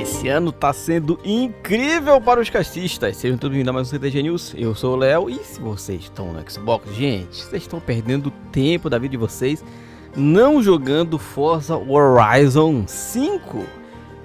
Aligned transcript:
Esse 0.00 0.28
ano 0.28 0.50
tá 0.50 0.72
sendo 0.72 1.20
incrível 1.22 2.18
para 2.22 2.40
os 2.40 2.48
castistas. 2.48 3.18
Sejam 3.18 3.36
todos 3.36 3.50
bem-vindos 3.54 3.68
a 3.68 3.72
mais 3.74 3.86
um 3.86 3.90
CTG 3.90 4.22
News. 4.22 4.54
Eu 4.56 4.74
sou 4.74 4.94
o 4.94 4.96
Léo 4.96 5.28
e 5.28 5.34
se 5.44 5.60
vocês 5.60 6.04
estão 6.04 6.32
no 6.32 6.50
Xbox, 6.50 6.90
gente, 6.94 7.36
vocês 7.36 7.64
estão 7.64 7.78
perdendo 7.78 8.30
tempo 8.50 8.88
da 8.88 8.96
vida 8.96 9.10
de 9.10 9.18
vocês 9.18 9.62
não 10.16 10.62
jogando 10.62 11.18
Forza 11.18 11.76
Horizon 11.76 12.84
5, 12.86 13.62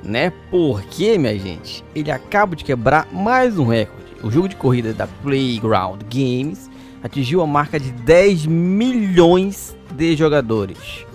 né? 0.02 0.32
Porque, 0.50 1.18
minha 1.18 1.38
gente, 1.38 1.84
ele 1.94 2.10
acaba 2.10 2.55
de 2.55 2.64
quebrar 2.64 3.05
mais 3.12 3.60
um 3.60 3.66
recorde. 3.66 4.14
O 4.23 4.32
jogo 4.32 4.48
de 4.48 4.55
corrida 4.55 4.94
da 4.94 5.07
Playground 5.07 6.02
Games 6.04 6.70
atingiu 7.04 7.42
a 7.42 7.48
marca 7.48 7.78
de 7.78 7.92
10 7.92 8.46
milhões 8.46 9.76
de 9.94 10.16
jogadores 10.16 11.05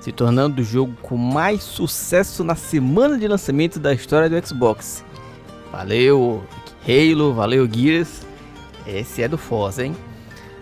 se 0.00 0.10
tornando 0.10 0.62
o 0.62 0.64
jogo 0.64 0.94
com 1.02 1.16
mais 1.16 1.62
sucesso 1.62 2.42
na 2.42 2.54
semana 2.54 3.18
de 3.18 3.28
lançamento 3.28 3.78
da 3.78 3.92
história 3.92 4.28
do 4.28 4.46
Xbox. 4.46 5.04
Valeu 5.70 6.42
Halo, 6.86 7.34
valeu 7.34 7.68
Gears, 7.70 8.26
esse 8.86 9.22
é 9.22 9.28
do 9.28 9.36
Forza, 9.38 9.84
hein? 9.84 9.94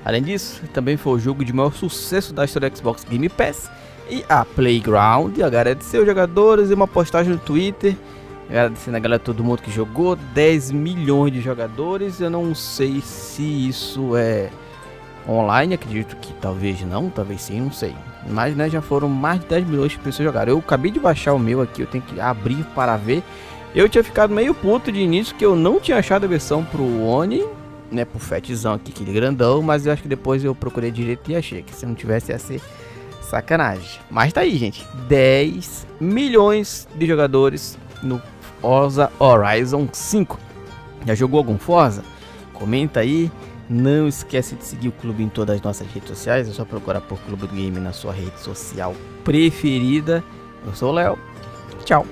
Além 0.04 0.22
disso, 0.22 0.62
também 0.72 0.96
foi 0.96 1.14
o 1.14 1.18
jogo 1.18 1.44
de 1.44 1.52
maior 1.52 1.72
sucesso 1.72 2.32
da 2.32 2.44
história 2.44 2.68
do 2.68 2.76
Xbox 2.76 3.04
Game 3.04 3.28
Pass 3.28 3.70
e 4.10 4.24
a 4.28 4.44
Playground 4.44 5.38
agradeceu 5.40 6.00
os 6.00 6.06
jogadores 6.06 6.70
e 6.70 6.74
uma 6.74 6.88
postagem 6.88 7.32
no 7.32 7.38
Twitter 7.38 7.96
agradecendo 8.48 8.96
a 8.96 9.00
galera, 9.00 9.18
todo 9.18 9.44
mundo 9.44 9.62
que 9.62 9.70
jogou, 9.70 10.16
10 10.16 10.72
milhões 10.72 11.32
de 11.32 11.40
jogadores, 11.40 12.20
eu 12.20 12.30
não 12.30 12.54
sei 12.54 13.00
se 13.00 13.42
isso 13.68 14.16
é 14.16 14.50
online, 15.28 15.74
acredito 15.74 16.16
que 16.16 16.32
talvez 16.34 16.80
não, 16.82 17.10
talvez 17.10 17.42
sim, 17.42 17.60
não 17.60 17.72
sei. 17.72 17.94
Mas 18.28 18.56
né, 18.56 18.68
já 18.68 18.80
foram 18.80 19.08
mais 19.08 19.40
de 19.40 19.46
10 19.46 19.66
milhões 19.66 19.92
de 19.92 19.98
pessoas 19.98 20.26
jogaram. 20.26 20.52
Eu 20.52 20.58
acabei 20.58 20.90
de 20.90 20.98
baixar 20.98 21.34
o 21.34 21.38
meu 21.38 21.60
aqui, 21.60 21.82
eu 21.82 21.86
tenho 21.86 22.02
que 22.02 22.18
abrir 22.20 22.64
para 22.74 22.96
ver. 22.96 23.22
Eu 23.74 23.88
tinha 23.88 24.02
ficado 24.02 24.32
meio 24.32 24.54
puto 24.54 24.90
de 24.90 25.00
início 25.00 25.36
que 25.36 25.44
eu 25.44 25.54
não 25.54 25.78
tinha 25.78 25.98
achado 25.98 26.24
a 26.24 26.28
versão 26.28 26.64
pro 26.64 27.02
Oni, 27.02 27.44
né, 27.90 28.04
pro 28.04 28.18
Fatzão 28.18 28.74
aqui, 28.74 28.92
aquele 28.92 29.12
grandão, 29.12 29.62
mas 29.62 29.86
eu 29.86 29.92
acho 29.92 30.02
que 30.02 30.08
depois 30.08 30.42
eu 30.42 30.54
procurei 30.54 30.90
direito 30.90 31.30
e 31.30 31.36
achei 31.36 31.62
que 31.62 31.74
se 31.74 31.84
não 31.84 31.94
tivesse 31.94 32.32
ia 32.32 32.38
ser 32.38 32.60
sacanagem. 33.22 34.00
Mas 34.10 34.32
tá 34.32 34.40
aí, 34.40 34.56
gente, 34.56 34.86
10 35.08 35.86
milhões 36.00 36.88
de 36.94 37.06
jogadores 37.06 37.78
no 38.02 38.20
Forza 38.60 39.10
Horizon 39.18 39.88
5. 39.92 40.38
Já 41.06 41.14
jogou 41.14 41.38
algum 41.38 41.58
Forza? 41.58 42.02
Comenta 42.52 43.00
aí. 43.00 43.30
Não 43.68 44.08
esquece 44.08 44.54
de 44.54 44.64
seguir 44.64 44.88
o 44.88 44.92
clube 44.92 45.22
em 45.22 45.28
todas 45.28 45.56
as 45.56 45.62
nossas 45.62 45.86
redes 45.88 46.08
sociais. 46.08 46.48
É 46.48 46.52
só 46.52 46.64
procurar 46.64 47.00
por 47.02 47.18
Clube 47.20 47.46
do 47.46 47.54
Game 47.54 47.78
na 47.78 47.92
sua 47.92 48.12
rede 48.12 48.40
social 48.40 48.94
preferida. 49.24 50.24
Eu 50.66 50.74
sou 50.74 50.90
o 50.90 50.94
Léo. 50.94 51.18
Tchau. 51.84 52.06